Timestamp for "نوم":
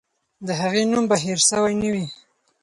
0.91-1.05